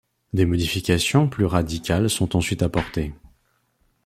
Des 0.33 0.47
modifications 0.47 1.29
plus 1.29 1.45
radicales 1.45 2.09
sont 2.09 2.35
ensuite 2.35 2.63
apportées. 2.63 3.13